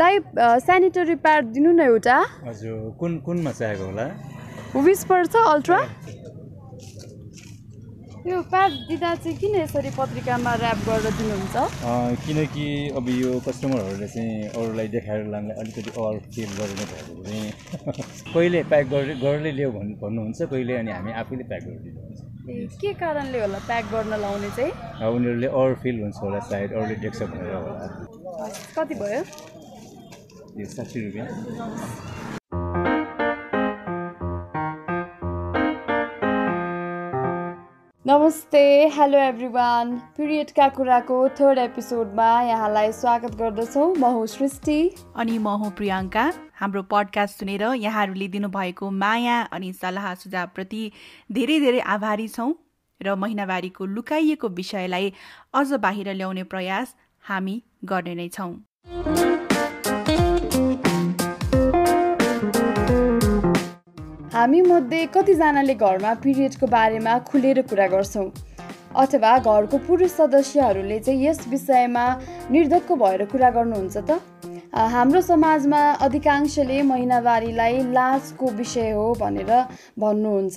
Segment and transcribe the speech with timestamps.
[0.00, 0.18] दाइ
[0.66, 2.16] sanitary pad दिनु न एउटा?
[2.48, 4.06] हजुर कुन कुनमा चाहिएको होला?
[4.84, 5.78] विस पर्छ अल्ट्रा
[8.26, 11.56] यो प्याड दिँदा चाहिँ किन यसरी पत्रिकामा ऱ्याप गरेर दिनुहुन्छ?
[11.90, 12.66] अँ, किनकि
[12.96, 17.40] अब यो कस्टमरहरूले चाहिँ अरूलाई देखाएर लाँदा अलिकति अल फिल गरेर भएको भने
[18.34, 22.66] कहिले प्याक गरेर गरेर ल्याऊ भन्नु भन्नुहुन्छ कहिले अनि हामी आफैले प्याक गरेर दिनुहुन्छ ए,
[22.80, 24.72] के कारणले होला प्याक गर्न लाउने चाहिँ?
[25.14, 27.74] उनीहरूले अरू फिल हुन्छ होला सायद अरूले देख्छ भनेर होला।
[28.78, 29.20] कति भयो?
[30.58, 31.26] यो साठी रुपियाँ
[38.04, 38.60] नमस्ते
[38.94, 44.78] हेलो एभ्रिवान पिरियडका कुराको थर्ड एपिसोडमा यहाँलाई स्वागत गर्दछौँ। म हुँ सृष्टि।
[45.16, 46.24] अनि म हुँ प्रियङ्का
[46.60, 50.82] हाम्रो पडकास्ट सुनेर यहाँहरूले दिनुभएको माया अनि सल्लाह सुझावप्रति
[51.32, 52.52] धेरै धेरै आभारी छौँ
[53.00, 55.12] र महिनावारीको लुकाइएको विषयलाई
[55.54, 59.31] अझ बाहिर ल्याउने प्रयास हामी गर्ने नै छौँ।
[64.32, 68.28] हामीमध्ये कतिजनाले घरमा पिरियडको बारेमा खुलेर कुरा गर्छौँ
[68.96, 72.04] अथवा घरको पुरुष सदस्यहरूले चाहिँ यस विषयमा
[72.50, 74.16] निर्धक्क भएर कुरा गर्नुहुन्छ त?
[74.72, 79.52] हाम्रो समाजमा अधिकांशले महिनावारीलाई लाजको विषय हो भनेर
[80.00, 80.56] भन्नुहुन्छ।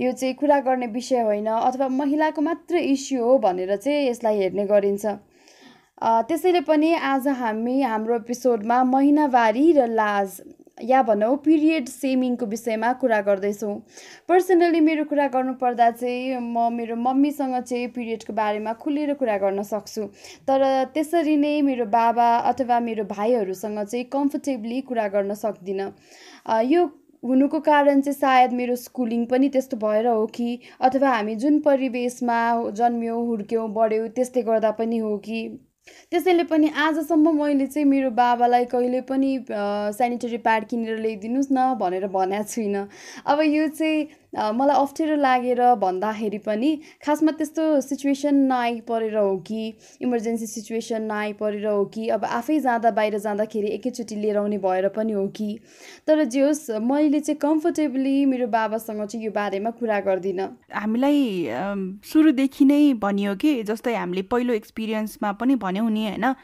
[0.00, 4.64] यो चाहिँ कुरा गर्ने विषय होइन अथवा महिलाको मात्र इस्यु हो भनेर चाहिँ यसलाई हेर्ने
[4.68, 5.04] गरिन्छ।
[6.28, 10.40] त्यसैले पनि आज हामी हाम्रो एपिसोडमा महिनावारी र लाज
[10.78, 13.74] या भनौँ पिरियड सेमिङको विषयमा कुरा गर्दैछौँ।
[14.28, 20.06] पर्सनली मेरो कुरा गर्नुपर्दा चाहिँ म मेरो मम्मीसँग चाहिँ पिरियडको बारेमा खुलेर कुरा गर्न सक्छु।
[20.48, 25.90] तर त्यसरी नै मेरो बाबा अथवा मेरो भाइहरूसँग चाहिँ कम्फर्टेबली कुरा गर्न सक्दिनँ।
[26.64, 26.84] यो
[27.22, 32.40] हुनुको कारण चाहिँ सायद मेरो स्कुलिङ पनि त्यस्तो भएर हो कि अथवा हामी जुन परिवेशमा
[32.72, 35.40] जन्म्यौँ हुर्क्यौँ बढ्यौँ त्यसले गर्दा पनि हो कि।
[36.10, 39.30] त्यसैले पनि आजसम्म मैले चाहिँ मेरो बाबालाई कहिले पनि
[39.98, 42.88] सेनिटरी प्याड किनेर ल्याइदिनुहोस् न भनेर भनेको छुइनँ।
[43.26, 46.70] अब यो चाहिँ मलाई अप्ठ्यारो लागेर भन्दाखेरि पनि
[47.06, 49.62] खासमा त्यस्तो सिचुएसन नआइपरेर हो कि
[50.02, 55.12] इमर्जेन्सी सिचुएसन नआइपरेर हो कि अब आफै जाँदा बाहिर जाँदाखेरि एकैचोटि लिएर आउने भएर पनि
[55.12, 55.58] हो कि।
[56.06, 61.48] तर जे होस् मैले चाहिँ कम्फर्टेबली मेरो बाबासँग चाहिँ यो बारेमा कुरा गर्दिनँ। हामीलाई
[62.04, 66.34] सुरुदेखि नै भनियो कि जस्तै हामीले पहिलो एक्सपिरियन्समा पनि भन्यौँ नि होइन?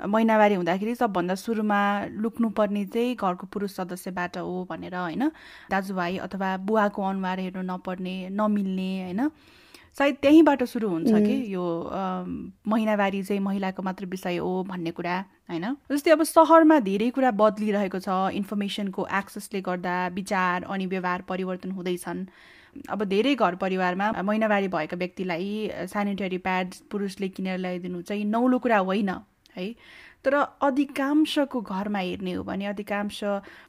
[0.00, 1.80] महिनावारी हुँदाखेरि सबभन्दा सुरुमा
[2.20, 5.28] लुक्नुपर्ने चाहिँ घरको पुरुष सदस्यबाट हो भनेर होइन?
[5.70, 9.30] दाजुभाइ अथवा बुवाको अनुहार हेर्नु नपर्ने नमिल्ने होइन?
[9.96, 11.64] सायद त्यहीँबाट सुरु हुन्छ कि यो
[12.68, 15.16] महिनावारी चाहिँ महिलाको मात्र विषय हो भन्ने कुरा
[15.48, 15.64] होइन?
[15.92, 22.20] जस्तै अब सहरमा धेरै कुरा बदलिरहेको छ इन्फर्मेसनको एक्सेसले गर्दा विचार अनि व्यवहार परिवर्तन हुँदैछन्।
[22.92, 25.48] अब धेरै घर परिवारमा महिनावारी भएका व्यक्तिलाई
[25.88, 29.10] सेनिटरी प्याड पुरुषले किनेर ल्याइदिनु चाहिँ नौलो कुरा होइन।
[29.56, 29.74] है।
[30.24, 33.22] तर अधिकांशको घरमा हेर्ने हो भने अधिकांश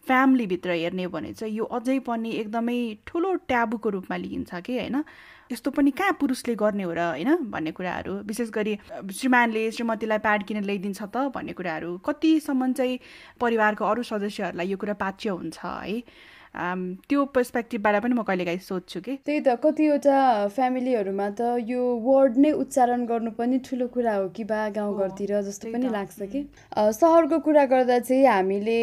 [0.08, 5.04] फ्यामिलीभित्र हेर्ने हो भने चाहिँ यो अझै पनि एकदमै ठुलो ट्याबुको रूपमा लिइन्छ कि होइन?
[5.52, 8.14] यस्तो पनि कहाँ पुरुषले गर्ने हो र होइन भन्ने कुराहरू?
[8.26, 8.78] विशेष गरी
[9.14, 13.00] श्रीमानले श्रीमतीलाई प्याड किनेर ल्याइदिन्छ त भन्ने कुराहरू। कतिसम्म चाहिँ
[13.40, 16.02] परिवारको अरू सदस्यहरूलाई यो कुरा पाच्य हुन्छ है?
[16.58, 20.18] त्यो पर्सपेक्टिभबाट पनि म कहिलेकाहीँ सोध्छु कि। त्यही त कतिवटा
[20.56, 25.70] फ्यामिलीहरूमा त यो वर्ड नै उच्चारण गर्नु पनि ठुलो कुरा हो कि बा गाउँघरतिर जस्तो
[25.70, 26.42] त्यही पनि। लाग्छ कि।
[26.74, 28.80] सहरको कुरा गर्दा चाहिँ हामीले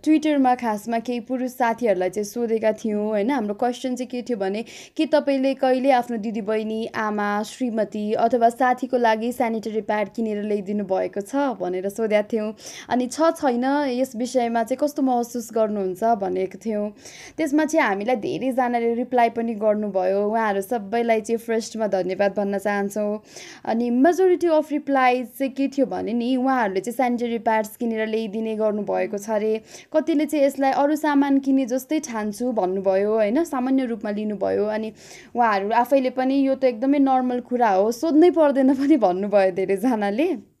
[0.00, 3.30] ट्विटरमा खासमा केही पुरुष साथीहरूलाई चाहिँ सोधेका थियौँ होइन?
[3.30, 4.64] हाम्रो क्वेसन चाहिँ के थियो भने
[4.96, 11.20] के तपाईँले कहिले आफ्नो दिदीबहिनी आमा श्रीमती अथवा साथीको लागि सेनिटरी प्याड किनेर ल्याइदिनु भएको
[11.20, 12.52] छ भनेर सोधेका थियौँ।
[12.88, 13.64] अनि छ छैन
[14.00, 16.88] यस विषयमा चाहिँ कस्तो महसुस गर्नुहुन्छ भनेको थियौँ।
[17.36, 23.18] त्यसमा चाहिँ हामीलाई धेरैजनाले रिप्लाई पनि गर्नुभयो। उहाँहरू सबैलाई चाहिँ फर्स्टमा धन्यवाद भन्न चाहन्छौँ।
[23.64, 28.54] अनि मेजोरिटी अफ रिप्लाई चाहिँ के थियो भने नि उहाँहरूले चाहिँ सेनिटरी प्याड्स किनेर ल्याइदिने
[28.56, 29.52] गर्नुभएको छ अरे।
[29.92, 33.44] कतिले चाहिँ यसलाई अरू सामान किने जस्तै ठान्छु भन्नुभयो होइन?
[33.44, 34.92] सामान्य रूपमा लिनुभयो। अनि
[35.36, 40.51] उहाँहरू आफैले पनि यो त एकदमै नर्मल कुरा हो सोध्नै पर्दैन पनि भन्नुभयो धेरैजनाले।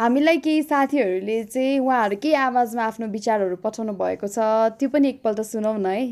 [0.00, 5.72] हामीलाई केही साथीहरूले चाहिँ उहाँहरूकै आवाजमा आफ्नो विचारहरू पठाउनु भएको छ। त्यो पनि एकपल्ट सुनौ
[5.76, 6.04] न है।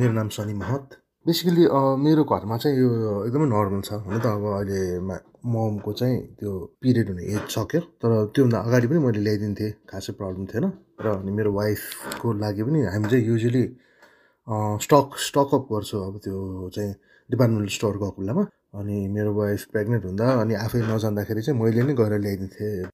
[0.00, 1.64] मेरो नाम सनी महत। बेसिकली
[2.04, 2.90] मेरो घरमा चाहिँ यो
[3.24, 4.80] एकदमै नर्मल छ। हुन त अब अहिले
[5.48, 6.52] ममको चाहिँ त्यो
[6.84, 10.64] पिरियड हुने एज सक्यो। तर त्योभन्दा अगाडि पनि मैले ल्याइदिन्थेँ खासै प्रब्लम थिएन।
[11.00, 13.64] र अनि मेरो वाइफको लागि पनि हामी चाहिँ युजली
[14.84, 16.36] स्टक स्टकअप गर्छु। अब त्यो
[16.76, 16.94] चाहिँ
[17.29, 21.94] डिपार्टमेन्टल स्टोर गएको बेलामा अनि मेरो वाइफ प्रेग्नेन्ट हुँदा अनि आफै नजान्दाखेरि चाहिँ मैले नै
[21.96, 22.92] गएर ल्याइदिन्थेँ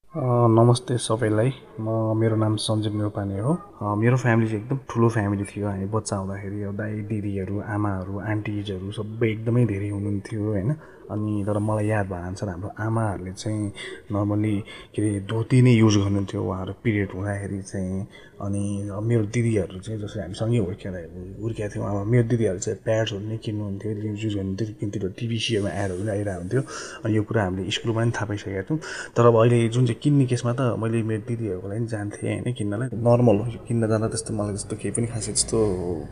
[0.54, 1.50] नमस्ते सबैलाई।
[1.82, 3.52] म मेरो नाम सञ्जीव नेपाने हो।
[3.98, 9.30] मेरो फ्यामिली चाहिँ एकदम ठुलो फ्यामिली थियो। हामी बच्चा हुँदाखेरि दाइ दिदीहरू आमाहरू आन्टिजहरू सबै
[9.34, 10.70] एकदमै धेरै हुनुहुन्थ्यो होइन?
[11.04, 13.66] अनि तर मलाई याद भएर छ हाम्रो आमाहरूले चाहिँ
[14.14, 14.56] नर्मल्ली
[14.94, 18.06] के अरे धोती नै युज गर्नुहुन्थ्यो उहाँहरू पिरियड हुँदाखेरि चाहिँ।
[18.44, 18.62] अनि
[19.08, 20.94] मेरो दिदीहरू चाहिँ जसरी हामी सँगै हुर्केर
[21.42, 26.02] हुर्केका थियौँ अब मेरो दिदीहरू चाहिँ प्याड्सहरू नै किन्नुहुन्थ्यो युज गर्नुहुन्थ्यो किन्थ्यो। टिभी सियोमा एडहरू
[26.14, 26.62] आइरहेको हुन्थ्यो।
[27.04, 28.78] अनि यो कुरा हामीले स्कुलमा पनि थाहा पाइसकेका थियौँ।
[29.16, 32.88] तर अब अहिले जुन चाहिँ किन्ने केसमा त मैले मेरो दिदीहरूको लागि जान्थेँ होइन किन्नलाई।
[32.94, 35.58] नर्मल हो किन्न जाँदा त्यस्तो मलाई त्यस्तो केही पनि खासै त्यस्तो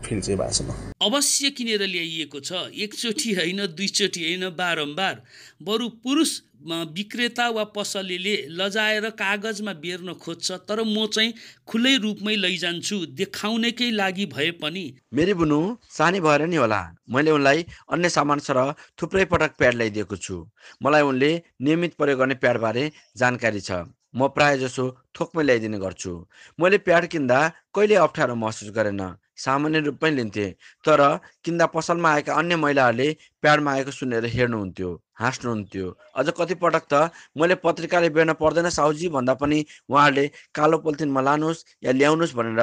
[0.04, 0.68] फिल चाहिँ भएको छैन।
[1.02, 5.14] अवश्य किनेर ल्याइएको छ। एकचोटि होइन दुईचोटि होइन बारम्बार।
[5.62, 6.30] बरु पुरुष
[6.68, 11.34] विक्रेता वा पसलेले लजाएर कागजमा बेर्न खोज्छ तर म चाहिँ
[11.66, 17.66] खुलै रूपमै लैजान्छु देखाउनेकै लागि भए पनि। मेरी बुनु सानी भएर नि होला। मैले उनलाई
[17.90, 20.46] अन्य सामान सर थुप्रै पटक प्याड ल्याइदिएको छु।
[20.82, 23.82] मलाई उनले नियमित प्रयोग गर्ने प्याडबारे जानकारी छ।
[24.16, 24.84] म प्रायः जसो
[25.16, 26.12] थोकमै ल्याइदिने गर्छु।
[26.60, 27.38] मैले प्याड किन्दा
[27.74, 29.00] कहिले अप्ठ्यारो महसुस गरेन।
[29.36, 30.50] सामान्य रूपमै लिन्थेँ।
[30.84, 31.00] तर
[31.44, 33.08] किन्दा पसलमा आएका अन्य महिलाहरूले
[33.42, 34.90] प्याडमा आएको सुनेर हेर्नुहुन्थ्यो
[35.20, 35.86] हाँस्नुहुन्थ्यो।
[36.16, 41.92] अझ कतिपटक त मैले पत्रिकाले बेर्न पर्दैन साहुजी भन्दा पनि उहाँहरूले कालो पोलिथिनमा लानुहोस् या
[41.92, 42.60] ल्याउनुहोस् भनेर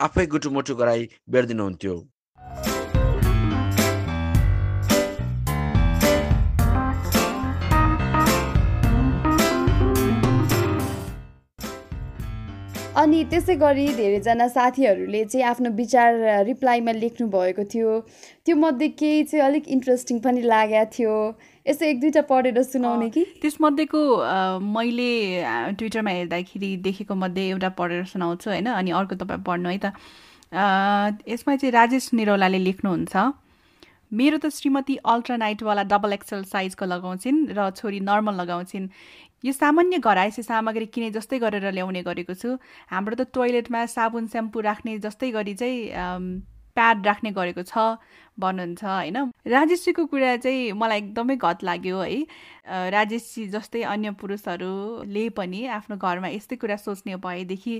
[0.00, 1.96] आफै गुटुमुटु गराई बेरिदिनुहुन्थ्यो।
[12.92, 17.92] अनि त्यसै गरी धेरैजना साथीहरूले चाहिँ आफ्नो विचार रिप्लाईमा लेख्नु भएको थियो।
[18.44, 21.14] त्यो मध्ये केही चाहिँ अलिक इन्ट्रेस्टिङ पनि लागेको थियो।
[21.66, 23.24] यसो एक दुईवटा पढेर सुनाउने कि?
[23.40, 24.00] त्यसमध्येको
[24.76, 25.10] मैले
[25.80, 28.68] ट्विटरमा हेर्दाखेरि देखेको मध्ये एउटा पढेर सुनाउँछु होइन?
[28.68, 29.96] अनि अर्को तपाईँ पढ्नु है त।
[31.32, 33.16] यसमा चाहिँ राजेश निरौलाले लेख्नुहुन्छ।
[34.12, 38.88] मेरो त श्रीमती अल्ट्रानाइटवाला डबल एक्सल साइजको लगाउँछिन् र छोरी नर्मल लगाउँछिन्।
[39.44, 42.60] यो सामान्य घरायसी सामग्री किने जस्तै गरेर ल्याउने गरेको छु।
[42.92, 46.44] हाम्रो त टोइलेटमा साबुन स्याम्पू राख्ने जस्तै गरी चाहिँ
[46.76, 47.96] प्याड राख्ने गरेको छ
[48.36, 49.16] भन्नुहुन्छ होइन?
[49.48, 52.20] राजेशजीको कुरा चाहिँ मलाई एकदमै घत लाग्यो है।
[52.92, 57.74] राजेशजी जस्तै अन्य पुरुषहरूले पनि आफ्नो घरमा यस्तै कुरा सोच्ने भएदेखि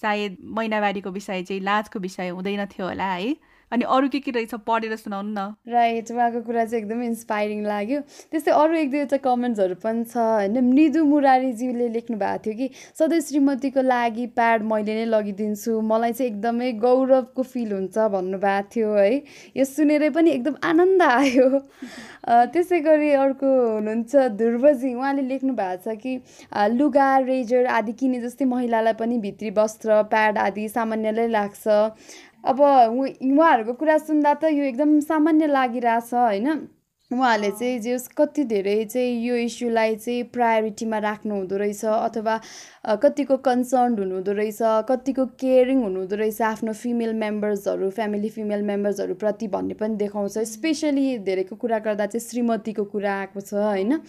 [0.00, 3.36] सायद महिनावारीको विषय चाहिँ लाजको विषय हुँदैन थियो होला है।
[3.74, 8.00] अनि अरू के के रहेछ पढेर सुनाउनु न। राइट उहाँको कुरा चाहिँ एकदमै इन्सपाइरिङ लाग्यो।
[8.30, 10.60] त्यस्तै अरू एक दुईवटा कमेन्ट्सहरू पनि छ होइन?
[10.70, 12.66] मृदु मुरारीज्यूले लेख्नु भएको थियो कि
[12.98, 18.92] सधैँ श्रीमतीको लागि प्याड मैले नै लगिदिन्छु। मलाई चाहिँ एकदमै गौरवको फिल हुन्छ भन्नुभएको थियो
[18.94, 19.10] है?
[19.56, 21.48] यो सुनेरै पनि एकदम आनन्द आयो।
[22.54, 26.12] त्यसै गरी अर्को हुनुहुन्छ ध्रुवजी। उहाँले लेख्नु भएको छ कि
[26.78, 31.82] लुगा रेजर आदि किने जस्तै महिलालाई पनि भित्री वस्त्र प्याड आदि सामान्यलाई लाग्छ।
[32.44, 36.48] अब उहाँहरूको कुरा सुन्दा त यो एकदम सामान्य लागिरहेछ होइन?
[37.10, 42.34] उहाँहरूले चाहिँ जे कति धेरै चाहिँ यो इस्युलाई चाहिँ प्रायोरिटीमा राख्नु हुँदो रहेछ अथवा
[42.84, 44.58] कतिको कन्सर्न हुनुहुँदो रहेछ
[44.88, 51.56] कतिको केयरिङ हुनुहुँदो रहेछ आफ्नो फिमेल मेम्बर्सहरू फ्यामिली फिमेल मेम्बर्सहरूप्रति भन्ने पनि देखाउँछ। स्पेसली धेरैको
[51.56, 54.00] कुरा गर्दा चाहिँ श्रीमतीको कुरा आएको छ होइन?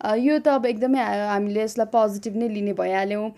[0.00, 3.30] यो त अब एकदमै हामीले यसलाई पोजिटिभ नै लिने भइहाल्यौँ।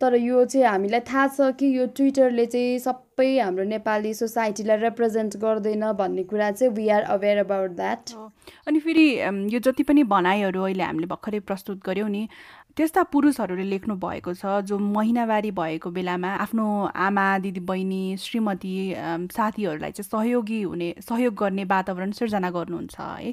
[0.00, 5.36] तर यो चाहिँ हामीलाई थाहा छ कि यो ट्विटरले चाहिँ सबै हाम्रो नेपाली सोसाइटीलाई रिप्रेजेन्ट
[5.42, 8.14] गर्दैन भन्ने कुरा चाहिँ we are aware about that
[8.68, 9.06] अनि फेरि
[9.52, 12.28] यो जति पनि भनाइहरू अहिले हामीले भर्खरै प्रस्तुत गऱ्यौँ नि
[12.76, 18.72] त्यस्ता पुरुषहरूले लेख्नु भएको छ जो महिनावारी भएको बेलामा आफ्नो आमा दिदी बहिनी श्रीमती
[19.32, 23.32] साथीहरूलाई चाहिँ सहयोगी हुने सहयोग गर्ने वातावरण सिर्जना गर्नुहुन्छ है।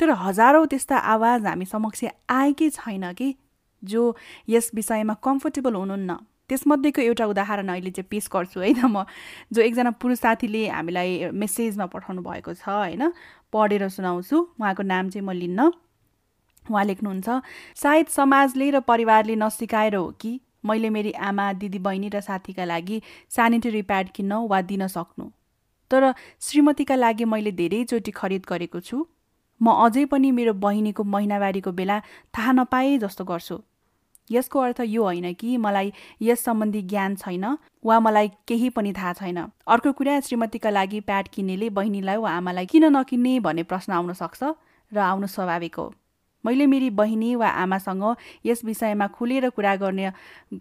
[0.00, 3.34] तर हजारौँ त्यस्ता आवाज हामी समक्ष आएकै छैन कि
[3.82, 4.02] जो
[4.50, 6.18] यस विषयमा कम्फर्टेबल हुनुहुन्न।
[6.50, 9.06] त्यसमध्येको एउटा उदाहरण अहिले चाहिँ पेस गर्छु है। त म
[9.54, 13.14] जो एकजना पुरुष साथीले हामीलाई मेसेजमा पठाउनु भएको छ होइन।
[13.54, 15.70] पढेर सुनाउँछु उहाँको नाम चाहिँ म लिन्न।
[16.70, 17.28] उहाँ लेख्नुहुन्छ
[17.76, 20.40] सायद समाजले र परिवारले नसिकाएर हो कि?
[20.64, 25.30] मैले मेरी आमा दिदी बहिनी र साथीका लागि सेनिटरी प्याड किन्न वा दिन सक्नु।
[25.90, 29.06] तर श्रीमतीका लागि मैले धेरैचोटि खरिद गरेको छु।
[29.60, 32.00] म अझै पनि मेरो बहिनीको महिनावारीको बेला
[32.34, 33.58] थाहा नपाए जस्तो गर्छु।
[34.30, 35.92] यसको अर्थ यो होइन कि मलाई
[36.22, 37.44] यस सम्बन्धी ज्ञान छैन
[37.84, 42.66] वा मलाई केही पनि थाहा छैन। अर्को कुरा श्रीमतीका लागि प्याड किन्नेले बहिनीलाई वा आमालाई
[42.66, 44.42] किन नकिन्ने भन्ने प्रश्न आउन सक्छ
[44.92, 45.86] र आउनु स्वाभाविक हो।
[46.44, 48.04] मैले मेरी बहिनी वा आमासँग
[48.46, 50.12] यस विषयमा खुलेर कुरा गर्ने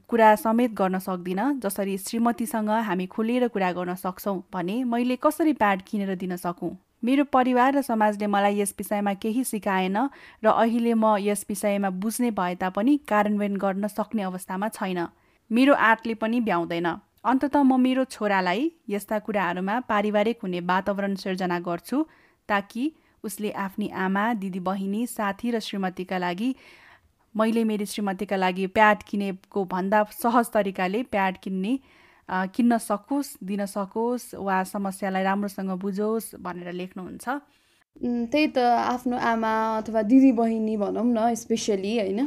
[0.08, 5.82] कुरा समेत गर्न सक्दिनँ जसरी श्रीमतीसँग हामी खुलेर कुरा गर्न सक्छौँ भने मैले कसरी प्याड
[5.82, 6.78] किनेर दिन सकौँ?
[7.04, 9.98] मेरो परिवार र समाजले मलाई यस विषयमा केही सिकाएन
[10.44, 15.08] र अहिले म यस विषयमा बुझ्ने भए तापनि कार्यान्वयन गर्न सक्ने अवस्थामा छैन।
[15.52, 16.88] मेरो आर्टले पनि भ्याउँदैन।
[17.26, 22.06] अन्तत म मेरो छोरालाई यस्ता कुराहरूमा पारिवारिक हुने वातावरण सिर्जना गर्छु
[22.50, 22.84] ताकि
[23.24, 26.50] उसले आफ्नी आमा दिदी बहिनी साथी र श्रीमतीका लागि
[27.36, 31.74] मैले मेरो श्रीमतीका लागि प्याड किनेको भन्दा सहज तरिकाले प्याड किन्ने
[32.56, 37.26] किन्न सकोस् दिन सकोस् वा समस्यालाई राम्रोसँग बुझोस् भनेर लेख्नुहुन्छ।
[38.32, 42.20] त्यही त आफ्नो आमा अथवा दिदी बहिनी भनौँ न स्पेसली होइन?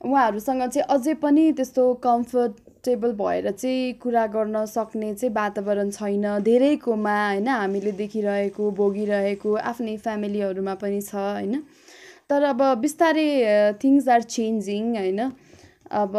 [0.00, 1.82] उहाँहरूसँग चाहिँ अझै पनि त्यस्तो
[2.84, 9.96] कम्फर्टेबल भएर चाहिँ कुरा गर्न सक्ने चाहिँ वातावरण छैन। धेरैकोमा होइन हामीले देखिरहेको भोगिरहेको आफ्नै
[9.96, 11.62] फ्यामिलीहरूमा पनि छ होइन।
[12.26, 13.28] तर अब बिस्तारै
[13.82, 15.20] थिङ्स आर चेन्जिङ होइन।
[15.94, 16.12] अब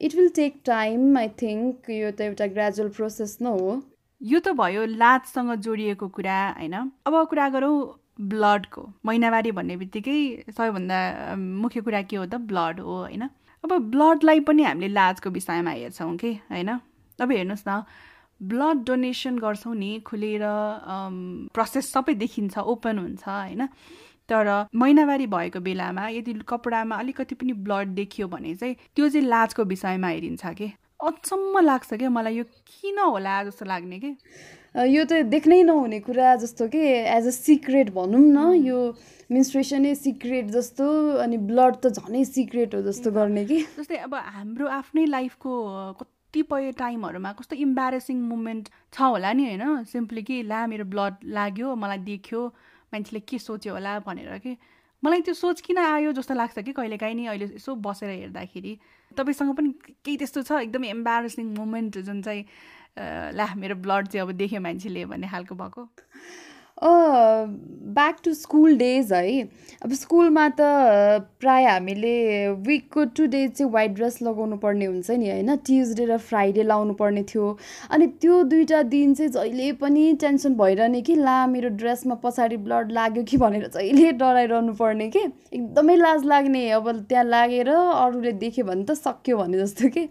[0.00, 3.76] it will take time I think यो त एउटा ग्रेजुअल प्रोसेस नै हो।
[4.20, 7.76] यो त भयो लाजसँग जोडिएको कुरा होइन। अब कुरा गरौँ
[8.32, 11.00] ब्लडको महिनावारी भन्ने बित्तिकै सबैभन्दा
[11.36, 13.28] मुख्य कुरा के हो त ब्लड हो होइन।
[13.66, 16.68] अब ब्लडलाई पनि हामीले लाजको विषयमा हेर्छौँ कि होइन?
[17.18, 17.82] अब हेर्नुहोस् न
[18.42, 20.42] ब्लड डोनेसन गर्छौँ नि खुलेर
[21.50, 23.66] प्रोसेस सबै देखिन्छ ओपन हुन्छ होइन?
[24.28, 29.64] तर महिनावारी भएको बेलामा यदि कपडामा अलिकति पनि ब्लड देखियो भने चाहिँ त्यो चाहिँ लाजको
[29.64, 30.72] विषयमा हेरिन्छ कि?
[31.02, 34.14] अचम्म लाग्छ क्या मलाई यो किन होला जस्तो लाग्ने कि?
[34.76, 38.80] यो त देख्नै नहुने कुरा जस्तो कि एज अ सिक्रेट भनौँ न यो
[39.32, 40.84] मिन्स्ट्रेसनै सिक्रेट जस्तो
[41.24, 45.52] अनि ब्लड त झनै सिक्रेट हो जस्तो गर्ने कि। जस्तै अब हाम्रो आफ्नै लाइफको
[46.00, 49.84] कतिपय टाइमहरूमा कस्तो इम्बारेसिङ मुमेन्ट छ होला नि होइन?
[49.88, 52.46] सिम्पली कि ला मेरो ब्लड लाग्यो मलाई देख्यो
[52.92, 54.56] मान्छेले के सोच्यो होला भनेर कि।
[55.02, 58.72] मलाई त्यो सोच किन आयो जस्तो लाग्छ कि कहिलेकाहीँ नि अहिले यसो बसेर हेर्दाखेरि।
[59.16, 59.70] तपाईँसँग पनि
[60.04, 60.52] केही त्यस्तो छ?
[60.68, 62.44] एकदमै एम्बारेसिङ मोमेन्ट जुन चाहिँ
[62.98, 65.88] ला मेरो ब्लड चाहिँ अब देख्यो मान्छेले भन्ने खालको भएको।
[66.76, 69.42] ब्याक टु स्कुल डेज है।
[69.84, 70.60] अब स्कुलमा त
[71.40, 72.16] प्राय हामीले
[72.66, 75.56] विकको टु डेज चाहिँ वाइट ड्रेस लगाउनु पर्ने हुन्छ नि होइन?
[75.56, 77.46] ट्युजडे र फ्राइडे लाउनु पर्ने थियो।
[77.90, 82.92] अनि त्यो दुइटा दिन चाहिँ जहिले पनि टेन्सन भइरहने कि ला मेरो ड्रेसमा पछाडि ब्लड
[82.92, 88.64] लाग्यो कि भनेर जहिले डराइरहनु पर्ने कि एकदमै लाज लाग्ने। अब त्यहाँ लागेर अरूले देख्यो
[88.64, 90.08] भने त सक्यो भने जस्तो कि।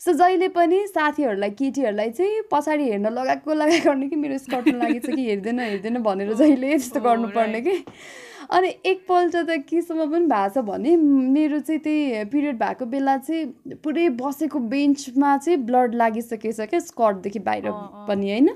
[0.00, 5.06] सो जहिले पनि साथीहरूलाई केटीहरूलाई चाहिँ पछाडि हेर्न लगाएको लगाएको गर्ने कि मेरो स्कर्टमा लागेछ
[5.06, 7.76] कि हेर्दैन हेर्दैन भनेर जहिले त्यस्तो गर्नुपर्ने कि।
[8.50, 13.76] अनि एकपल्ट त केसम्म पनि भएको छ भने मेरो चाहिँ त्यही पिरियड भएको बेला चाहिँ
[13.84, 17.70] पुरै बसेको बेन्चमा चाहिँ ब्लड लागिसकेछ क्या स्कर्टदेखि बाहिर
[18.08, 18.48] पनि होइन।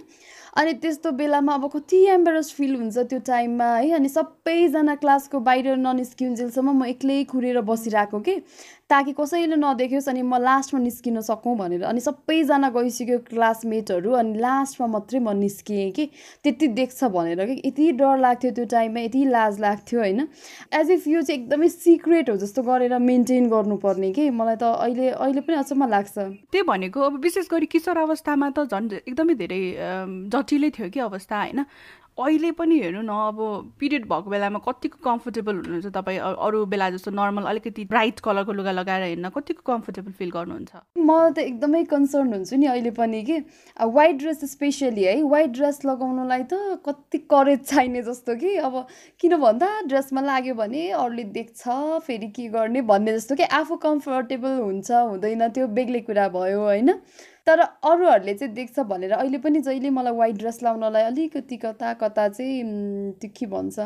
[0.56, 5.76] अनि त्यस्तो बेलामा अब कति एम्बेरस फिल हुन्छ त्यो टाइममा है। अनि सबैजना क्लासको बाहिर
[5.76, 8.34] ननिस्किन्जेलसम्म म एक्लै कुरेर बसिरहेको कि।
[8.94, 14.86] ताकि कसैले नदेखोस् अनि म लास्टमा निस्किन सकौँ भनेर। अनि सबैजना गइसक्यो क्लासमेटहरू अनि लास्टमा
[14.86, 16.04] मात्रै म निस्किएँ कि
[16.44, 20.20] त्यति देख्छ भनेर कि यति डर लाग्थ्यो त्यो टाइममा यति लाज लाग्थ्यो होइन।
[20.78, 25.10] एज इफ यो चाहिँ एकदमै सिक्रेट हो जस्तो गरेर मेन्टेन गर्नुपर्ने कि मलाई त अहिले
[25.10, 26.14] अहिले पनि अचम्म लाग्छ।
[26.54, 29.62] त्यही भनेको अब विशेष गरी किशोर अवस्थामा त झन् एकदमै धेरै
[30.30, 31.66] जटिलै थियो कि अवस्था होइन।
[32.18, 33.38] अहिले पनि हेर्नु न अब
[33.78, 36.18] पिरियड भएको बेलामा कतिको कम्फोर्टेबल हुनुहुन्छ तपाईँ?
[36.18, 40.72] अरू बेला जस्तो नर्मल अलिकति ब्राइट कलरको लुगा लगाएर हिँड्न कतिको कम्फोर्टेबल फिल गर्नुहुन्छ?
[40.94, 43.38] म त एकदमै कन्सर्न हुन्छु नि अहिले पनि कि
[43.98, 48.86] वाइट ड्रेस स्पेसली है वाइट ड्रेस लगाउनुलाई त कति करेज चाहिने जस्तो कि अब
[49.20, 51.62] किन भन्दा ड्रेसमा लाग्यो भने अरूले देख्छ
[52.06, 56.94] फेरि के गर्ने भन्ने जस्तो कि आफू कम्फर्टेबल हुन्छ हुँदैन त्यो बेग्लै कुरा भयो होइन?
[57.46, 62.28] तर अरूहरूले चाहिँ देख्छ भनेर अहिले पनि जहिले मलाई वाइट ड्रेस लाउनलाई अलिकति कता कता
[62.28, 63.78] चाहिँ के भन्छ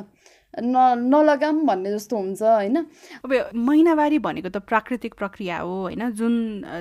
[0.62, 0.76] न
[1.12, 2.76] नलगाम भन्ने जस्तो हुन्छ होइन।
[3.24, 6.34] अब महिनावारी भनेको त प्राकृतिक प्रक्रिया हो होइन। जुन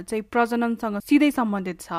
[0.07, 1.91] चाहिँ प्रजननसँग सिधै सम्बन्धित छ।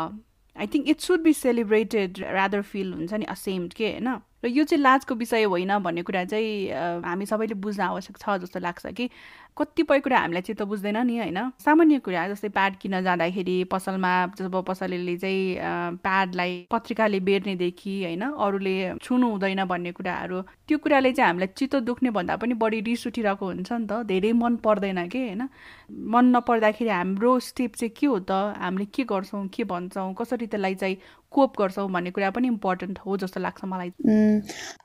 [0.56, 4.08] I think it should be celebrated rather feel हुन्छ नि असेम्ड के होइन।
[4.44, 8.58] र यो चाहिँ लाजको विषय होइन भन्ने कुरा चाहिँ हामी सबैले बुझ्न आवश्यक छ जस्तो
[8.61, 9.11] लाग्छ कि।
[9.59, 11.38] कतिपय कुरा हामीलाई चित्त बुझ्दैन नि होइन?
[11.59, 18.23] सामान्य कुरा जस्तै प्याड किन्न जाँदाखेरि पसलमा जब पसलेले चाहिँ प्याडलाई पत्रिकाले बेर्नेदेखि होइन?
[18.23, 23.07] अरूले छुनु हुँदैन भन्ने कुराहरू त्यो कुराले चाहिँ हामीलाई चित्त दुख्ने भन्दा पनि बढी रिस
[23.07, 25.43] उठिरहेको हुन्छ नि त। धेरै मन पर्दैन कि होइन?
[25.91, 28.31] मन नपर्दाखेरि हाम्रो स्टेप चाहिँ के हो त?
[28.62, 30.15] हामीले के गर्छौँ के भन्छौँ?
[30.15, 30.97] कसरी त्यसलाई चाहिँ
[31.33, 33.91] कोप गर्छौँ भन्ने कुरा पनि इम्पोर्टेन्ट हो जस्तो लाग्छ मलाई।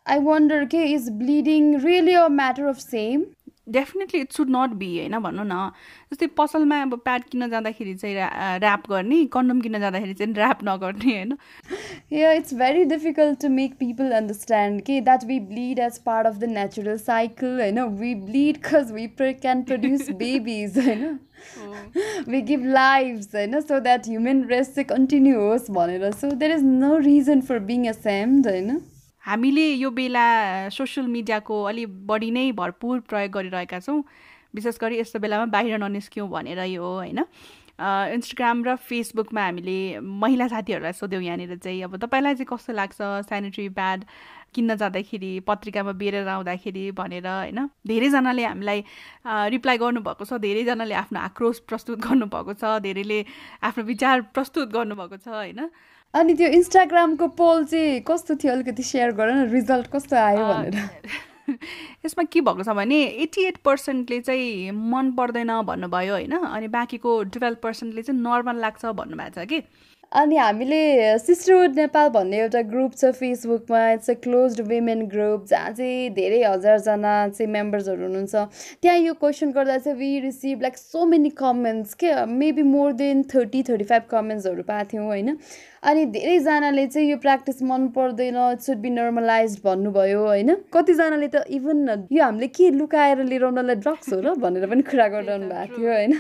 [0.10, 3.24] आई वन्डर के is bleeding really a matter of shame
[3.68, 5.72] definitely it should not be होइन भनौँ न।
[6.12, 8.16] जस्तै पसलमा अब प्याड किन्न जाँदाखेरि चाहिँ
[8.60, 11.38] ऱ्याप गर्ने कन्डम किन्न जाँदाखेरि चाहिँ ऱ्याप नगर्ने होइन?
[12.14, 16.38] ए it's very difficult to make people understand कि that we bleed as part of
[16.38, 21.20] the natural cycle होइन we bleed cause we pro can produce babies होइन
[22.28, 26.64] वि गिभ लाइफ होइन सो द्याट ह्युमन रेस चाहिँ continue होस् भनेर। So there is
[26.64, 28.82] no reason for being ashamed होइन
[29.24, 30.26] हामीले यो बेला
[30.70, 34.04] सोसियल मिडियाको अलि बढी नै भरपुर प्रयोग गरिरहेका छौँ।
[34.56, 37.20] विशेष गरी यस्तो बेलामा बाहिर ननिस्क्यौँ भनेर यो हो होइन?
[37.80, 43.68] इन्स्टाग्राम र फेसबुकमा हामीले महिला साथीहरूलाई सोध्यौँ यहाँनिर चाहिँ अब तपाईँलाई चाहिँ कस्तो लाग्छ सेनिटरी
[43.80, 44.04] प्याड
[44.54, 47.60] किन्न जाँदाखेरि पत्रिकामा बेरेर आउँदाखेरि भनेर होइन?
[47.88, 48.84] धेरैजनाले हामीलाई
[49.56, 53.20] रिप्लाई गर्नुभएको छ धेरैजनाले आफ्नो आक्रोश प्रस्तुत गर्नुभएको छ धेरैले
[53.64, 55.72] आफ्नो विचार प्रस्तुत गर्नुभएको छ होइन?
[56.14, 60.76] अनि त्यो इन्स्टाग्रामको पोल चाहिँ कस्तो थियो अलिकति सेयर गर न रिजल्ट कस्तो आयो भनेर।
[62.06, 67.24] यसमा के भएको छ भने एट्टी एट पर्सेन्टले चाहिँ मन पर्दैन भन्नुभयो होइन अनि बाँकीको
[67.34, 69.60] टुवेल्भ पर्सेन्टले चाहिँ नर्मल लाग्छ भन्नुभएको छ कि।
[70.14, 75.72] अनि हामीले सिस्टरहुड नेपाल भन्ने एउटा ग्रुप छ फेसबुकमा it's a close women group जहाँ
[75.72, 78.36] चाहिँ धेरै हजारजना चाहिँ मेम्बर्सहरू हुनुहुन्छ।
[78.82, 83.24] त्यहाँ यो क्वेसन गर्दा चाहिँ we receive like so many comments के maybe more than
[83.34, 85.38] thirty thirty five कमेन्ट्सहरू पाएको थियौँ होइन?
[85.84, 90.56] अनि धेरैजनाले चाहिँ यो प्र्याक्टिस मन पर्दैन इट सुड बी नर्मलाइज भन्नुभयो होइन?
[90.74, 95.08] कतिजनाले त इभन यो हामीले के लुकाएर लिएर उनीहरूलाई ड्रग्स हो र भनेर पनि कुरा
[95.18, 96.14] गरिरहनु भएको थियो होइन?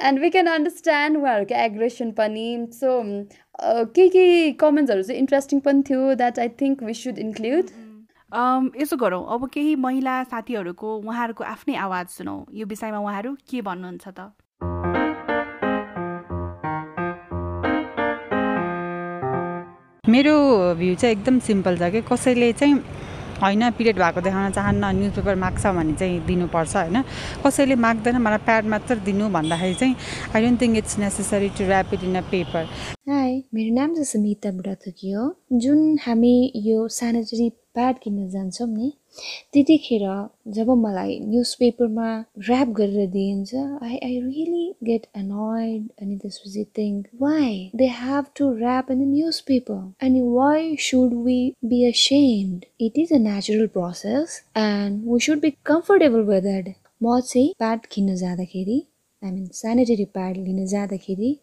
[0.00, 2.90] एन्ड वी क्यान अन्डरस्ट्यान्ड उहाँहरूको एग्रेसन पनि सो
[3.62, 7.70] केही केही कमेन्ट्सहरू चाहिँ इन्ट्रेस्टिङ पनि थियो that I think we should include
[8.80, 14.08] यसो गरौँ। अब केही महिला साथीहरूको उहाँहरूको आफ्नै आवाज सुनौ। यो विषयमा उहाँहरू के भन्नुहुन्छ
[14.08, 14.32] त?
[20.08, 20.36] मेरो
[20.78, 22.74] भ्यू चाहिँ एकदम सिम्पल छ कि कसैले चाहिँ
[23.42, 27.02] होइन पिरियड भएको देखाउन चाहन्न न्युज पेपर माग्छ भने चाहिँ दिनुपर्छ होइन?
[27.46, 29.94] कसैले माग्दैन मलाई प्याड मात्र दिनु भन्दाखेरि चाहिँ
[30.34, 32.64] I don't think it's necessary to wrap it in a paper
[33.10, 36.34] hi मेरो नाम चाहिँ समिता बुढाथोकी हो। जुन हामी
[36.66, 38.92] यो सेनिटरी प्याड किन्न जान्छौँ नि
[39.52, 40.02] त्यतिखेर
[40.48, 42.08] जब मलाई न्युज पेपरमा
[42.40, 48.50] ऱ्याप गरेर दिइन्छ I I really get annoyed अनि त्यसपछि think why they have to
[48.54, 49.02] wrap in
[49.40, 51.92] newspaper अनि why should we be a
[52.80, 57.86] it is a natural process and we should be comfortable with that म चाहिँ pad
[57.90, 58.82] किन्न जाँदाखेरि
[59.22, 61.36] I mean sanitary pad लिन जाँदाखेरि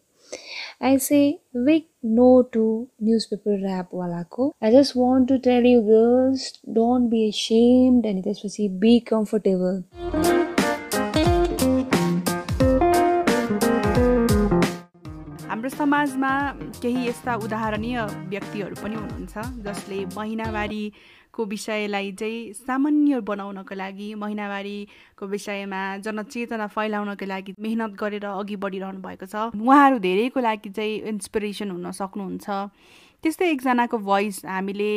[0.98, 4.52] Say big no to newspaper rap walako.
[4.60, 9.84] I just want to tell you girls, don't be ashamed and त्यसपछि be comfortable.
[15.50, 16.32] हाम्रो समाजमा
[16.82, 17.98] केही यस्ता उदाहरणीय
[18.32, 19.34] व्यक्तिहरू पनि हुनुहुन्छ
[19.66, 19.98] जसले
[21.30, 29.00] महिनावारीको विषयलाई चाहिँ सामान्य बनाउनको लागि महिनावारीको विषयमा जनचेतना फैलाउनको लागि मेहनत गरेर अघि बढिरहनु
[29.00, 32.46] भएको छ। उहाँहरू धेरैको लागि चाहिँ इन्सपिरेसन हुन सक्नुहुन्छ।
[33.22, 34.92] त्यस्तै एकजनाको भोइस हामीले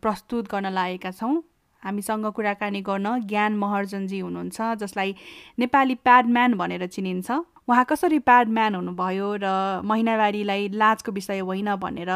[0.00, 1.42] प्रस्तुत गर्न लागेका छौँ।
[1.82, 5.14] हामीसँग कुराकानी गर्न ज्ञान महर्जनजी हुनुहुन्छ जसलाई
[5.60, 7.30] नेपाली प्याडम्यान भनेर चिनिन्छ।
[7.68, 9.46] उहाँ कसरी प्याडम्यान हुनुभयो र
[9.84, 12.10] महिनावारीलाई लाजको विषय होइन भनेर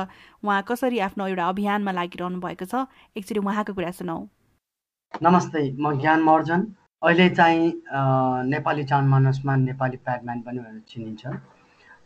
[0.44, 2.86] उहाँ कसरी आफ्नो एउटा अभियानमा लागिरहनु भएको छ?
[3.18, 4.18] एकचोटि उहाँको कुरा सुनौ
[5.22, 6.60] नमस्ते म ज्ञान मर्जन।
[7.02, 7.66] अहिले चाहिँ
[8.46, 11.26] नेपाली जनमानसमा नेपाली प्याडम्यान पनि भनेर चिनिन्छ।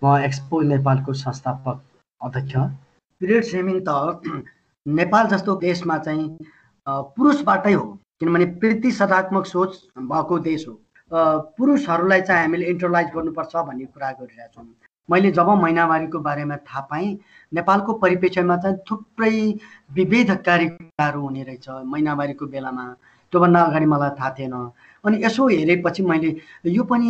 [0.02, 1.76] म एक्सपो नेपालको संस्थापक
[2.20, 2.56] अध्यक्ष।
[3.20, 3.90] पिरियड सेमिङ त
[4.86, 6.28] नेपाल जस्तो देशमा चाहिँ
[6.88, 7.84] पुरुषबाटै हो
[8.20, 10.74] किनभने प्रतिशतात्मक सोच भएको देश हो।
[11.14, 14.66] पुरुषहरूलाई चाहिँ हामीले इन्टरलाइज गर्नुपर्छ भन्ने कुरा गरिरहेको छौँ
[15.08, 17.08] मैले जब महिनावारीको बारेमा थाहा पाएँ
[17.52, 19.34] नेपालको परिप्रेक्ष्यमा चाहिँ थुप्रै
[19.94, 22.84] विभेदकारी कुराहरू हुने रहेछ महिनावारीको बेलामा।
[23.32, 24.52] त्योभन्दा अगाडि मलाई थाहा थिएन।
[25.04, 26.30] अनि यसो हेरेपछि मैले
[26.70, 27.08] यो पनि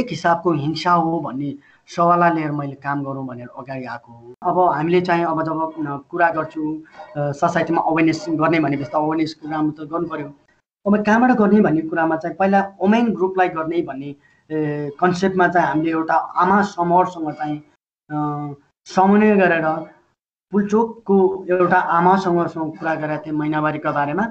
[0.00, 1.54] एक हिसाबको हिंसा हो भन्ने
[1.88, 6.62] सवाललाई लिएर मैले काम गरौँ भनेर अगाडि आएको अब हामीले चाहिँ अब जब कुरा गर्छु
[7.40, 10.28] सोसाइटीमा अवेरनेस गर्ने भनेपछि त अवेरनेस कुरा त गर्नु पऱ्यो
[10.86, 14.10] अब कहाँबाट गर्ने भन्ने कुरामा चाहिँ पहिला वुमेन ग्रुपलाई गर्ने भन्ने
[15.00, 17.58] कन्सेप्टमा चाहिँ हामीले एउटा आमा समूहसँग चाहिँ
[18.86, 19.66] समन्वय गरेर
[20.52, 21.16] पुलचोकको
[21.50, 22.38] एउटा आमासँग
[22.78, 24.24] कुरा गरेका थिएँ महिनावारीको बारेमा।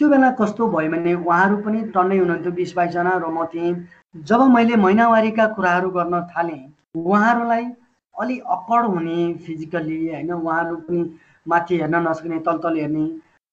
[0.00, 3.74] त्यो बेला कस्तो भयो भने उहाँहरू पनि टन्नै हुनुहुन्थ्यो बिस बाइसजना र म थिएँ।
[4.24, 6.62] जब मैले महिनावारीका कुराहरू गर्न थालेँ
[6.96, 7.64] उहाँहरूलाई
[8.16, 11.00] अलि अक्कड हुने फिजिकल्ली होइन उहाँहरू पनि
[11.46, 13.04] माथि हेर्न नसक्ने तल तल हेर्ने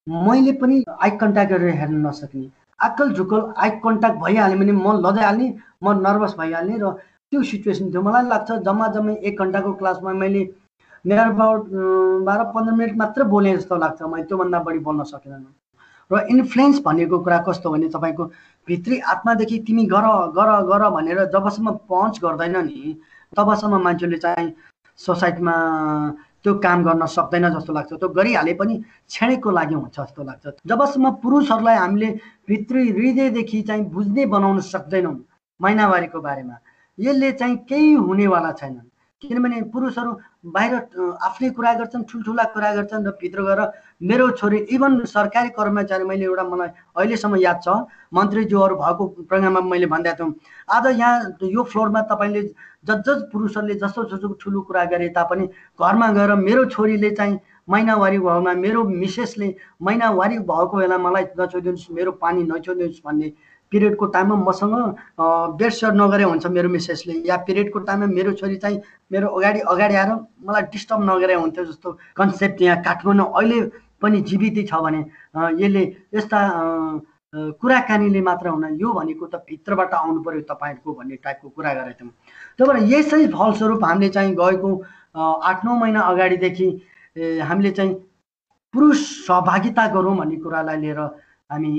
[0.07, 5.47] मैले पनि आई कन्ट्याक्ट गरेर हेर्न नसक्ने आक्कल झुक्कल आई कन्ट्याक्ट भइहाल्यो भने म लजाइहाल्ने
[5.83, 6.91] म नर्भस भइहाल्ने र
[7.31, 10.43] त्यो सिचुएसन थियो। मलाई लाग्छ जम्मा जम्मै एक घन्टाको क्लासमा मैले
[11.05, 11.63] नियर अबाउट
[12.27, 15.45] बाह्र पन्ध्र मिनट मात्र बोलेँ जस्तो लाग्छ। मैले त्योभन्दा बढी बोल्न सकेन।
[16.11, 18.23] र इन्फ्लुएन्स भनेको कुरा कस्तो भने तपाईँको
[18.67, 22.95] भित्री आत्मादेखि तिमी गर गर गर भनेर जबसम्म पहुँच गर्दैन नि
[23.37, 24.53] तबसम्म मान्छेले चाहिँ
[24.99, 25.55] सोसाइटीमा
[26.47, 28.75] त्यो काम गर्न सक्दैन जस्तो लाग्छ। त्यो गरिहाले पनि
[29.11, 32.09] क्षणिकको लागि हुन्छ जस्तो लाग्छ। जबसम्म पुरुषहरूलाई हामीले
[32.47, 35.15] भित्री हृदयदेखि चाहिँ बुझ्ने बनाउन सक्दैनौँ
[35.59, 36.55] महिनावारीको बारेमा
[36.97, 38.79] यसले चाहिँ केही हुनेवाला छैन
[39.21, 40.11] किनभने पुरुषहरू
[40.53, 40.73] बाहिर
[41.27, 43.61] आफ्नै कुरा गर्छन् ठुल्ठुला कुरा गर्छन् र भित्र गएर
[44.01, 47.67] मेरो छोरी इभन सरकारी कर्मचारी मैले एउटा मलाई अहिलेसम्म याद छ
[48.13, 50.33] मन्त्रीज्यूहरू भएको प्रोग्राममा मैले भनिदिएको थियौँ
[50.69, 51.15] आज यहाँ
[51.49, 52.41] यो फ्लोरमा तपाईँले
[52.87, 55.45] जस जस पुरुषहरूले जस्तो जस्तो ठुलो कुरा गरे तापनि
[55.79, 62.11] घरमा गएर मेरो छोरीले चाहिँ महिनावारी भएमा मेरो मिसेसले महिनावारी भएको बेला मलाई नछोइदिनुहोस् मेरो
[62.17, 63.31] पानी नछोइदिनुहोस् भन्ने
[63.71, 64.75] पिरियडको टाइममा मसँग
[65.57, 68.79] बेड सेयर नगरे हुन्छ मेरो मिसेसले या पिरियडको टाइममा मेरो छोरी चाहिँ
[69.11, 70.11] मेरो अगाडि अगाडि आएर
[70.43, 73.59] मलाई डिस्टर्ब नगरे हुन्थ्यो जस्तो कन्सेप्ट यहाँ काठमाडौँ अहिले
[74.01, 75.03] पनि जीवितै छ भने
[75.57, 75.83] यसले
[76.15, 76.39] यस्ता
[77.33, 82.11] कुराकानीले मात्र हुन यो भनेको त भित्रबाट आउनु पऱ्यो तपाईँहरूको भन्ने टाइपको कुरा गरेको थियौँ।
[82.57, 84.71] त्यही भएर यसै फलस्वरूप हामीले चाहिँ गएको
[85.17, 86.67] आठ नौ महिना अगाडिदेखि
[87.43, 87.93] हामीले चाहिँ
[88.73, 90.99] पुरुष सहभागिता गरौँ भन्ने कुरालाई लिएर
[91.51, 91.71] हामी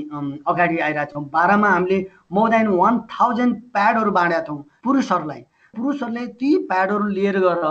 [0.47, 1.99] अगाडि आइरहेको छौँ बाह्रमा हामीले
[2.33, 5.41] मोर देन वान थाउजन्ड प्याडहरू बाँडेका छौँ पुरुषहरूलाई।
[5.73, 7.65] पुरुषहरूले ती प्याडहरू लिएर गएर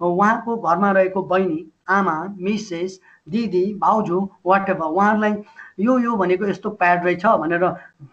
[0.00, 5.34] उहाँको घरमा रहेको बहिनी आमा मिसेस दिदी भाउजू वाट एभर उहाँहरूलाई
[5.80, 7.64] यो यो भनेको यस्तो प्याड रहेछ भनेर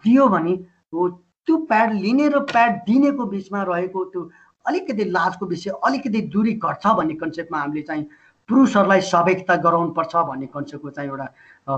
[0.04, 0.52] दियो भने
[0.94, 1.08] हो
[1.46, 4.28] त्यो प्याड लिने र प्याड दिनेको बिचमा रहेको त्यो
[4.66, 8.04] अलिकति लाजको विषय अलिकति दूरी घट्छ भन्ने कन्सेप्टमा हामीले चाहिँ
[8.48, 11.26] पुरुषहरूलाई सहभागिता गराउनुपर्छ भन्ने कन्सेप्टको चाहिँ एउटा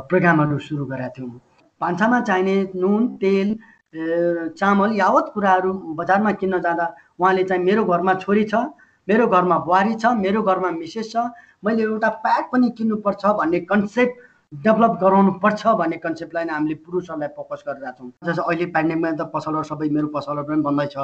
[0.08, 1.30] प्रोग्रामहरू सुरु गरेका थियौँ।
[1.80, 3.48] भान्सामा चाहिने नुन तेल
[4.54, 6.86] चामल यावत कुराहरू बजारमा किन्न जाँदा
[7.20, 8.54] उहाँले चाहिँ मेरो घरमा छोरी छ
[9.08, 11.26] मेरो घरमा बुहारी छ मेरो घरमा मिसेस छ
[11.64, 14.24] मैले एउटा प्याड पनि किन्नुपर्छ भन्ने कन्सेप्ट
[14.64, 19.30] डेभलप गराउनु पर्छ भन्ने कन्सेप्टलाई नै हामीले पुरुषहरूलाई फोकस गरिरहेको छौँ। जस्तो अहिले पेन्डेमिकमा त
[19.34, 20.96] पसलहरू सबै मेरो पसलहरू पनि बन्दै छ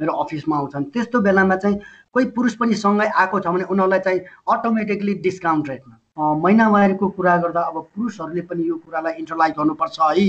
[0.00, 1.76] मेरो अफिसमा आउँछन्। त्यस्तो बेलामा चाहिँ
[2.14, 7.60] कोही पुरुष पनि सँगै आएको छ भने उनीहरूलाई चाहिँ अटोमेटिकली डिस्काउन्ट रेटमा महिनावारीको कुरा गर्दा
[7.60, 10.26] अब पुरुषहरूले पनि यो कुरालाई इन्टरलाइज गर्नुपर्छ है।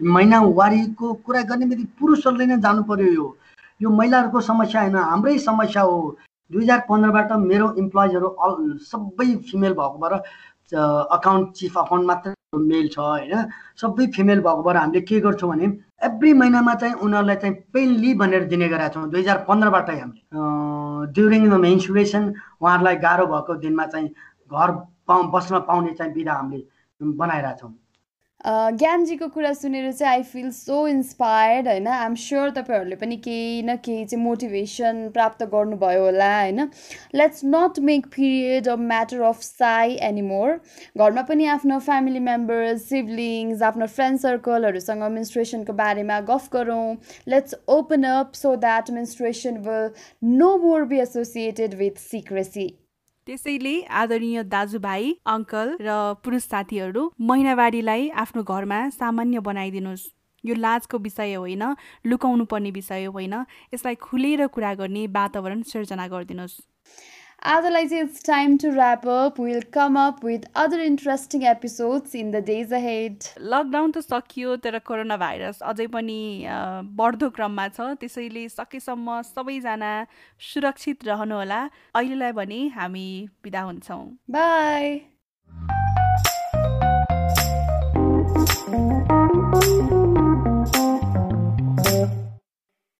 [0.00, 3.26] महिनावारीको कुरा गर्ने बित्तिकै पुरुषहरूले नै जानु पर्यो यो।
[3.80, 6.16] यो महिलाहरूको समस्या होइन हाम्रै समस्या हो।
[6.50, 8.54] दुई हजार पन्ध्रबाट मेरो इम्प्लोइजहरू अल
[8.90, 10.12] सबै फिमेल भएकोबाट
[11.16, 13.34] अकाउन्ट चिफ अकाउन्ट मात्र मेल छ होइन?
[13.82, 15.66] सबै फिमेल भएकोबाट हामीले के गर्छौँ भने
[16.08, 20.22] एभ्री महिनामा चाहिँ उनीहरूलाई चाहिँ पेन लिभ भनेर दिने गरेका छौँ। दुई हजार पन्ध्रबाटै हामीले।
[21.14, 24.08] ड्युरिङ द मेन्सुरेसन उहाँहरूलाई गाह्रो भएको दिनमा चाहिँ
[24.52, 24.70] घर
[25.08, 26.64] पाउ बस्न पाउने चाहिँ विधा हामीले
[27.00, 27.72] बनाइरहेछौँ
[28.46, 31.86] ज्ञानजीको कुरा सुनेर चाहिँ आई फिल सो इन्सपायर्ड होइन?
[31.86, 36.68] आइएम स्योर तपाईँहरूले पनि केही न केही चाहिँ मोटिभेसन प्राप्त गर्नुभयो होला होइन?
[37.14, 40.56] Let's not make period a matter of shy anymore
[40.96, 46.96] घरमा पनि आफ्नो फ्यामिली मेम्बर्स सिब्लिङ्स आफ्नो फ्रेन्ड सर्कलहरूसँग मेन्स्ट्रेसनको बारेमा गफ गरौँ।
[47.28, 49.90] Let's open up so that menstruation will
[50.38, 52.68] no more be associated with secrecy
[53.30, 60.06] त्यसैले आदरणीय दाजुभाइ अङ्कल र पुरुष साथीहरू महिनावारीलाई आफ्नो घरमा सामान्य बनाइदिनुहोस्।
[60.44, 61.62] यो लाजको विषय होइन
[62.10, 63.34] लुकाउनु पर्ने विषय होइन।
[63.74, 66.58] यसलाई खुलेर कुरा गर्ने वातावरण सिर्जना गरिदिनुहोस्।
[67.42, 72.30] आजलाई चाहिँ it's time to wrap up will come up with other interesting episodes in
[72.30, 76.18] the days ahead lockdown त सकियो तर कोरोना भाइरस अझै पनि
[77.00, 79.92] बढ्दो क्रममा छ। त्यसैले सकेसम्म सबैजना
[80.40, 81.60] सुरक्षित रहनुहोला।
[81.94, 83.08] अहिलेलाई भने हामी
[83.44, 85.00] बिदा हुन्छौँ। बाई